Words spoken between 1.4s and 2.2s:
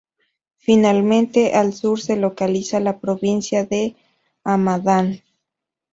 al sur se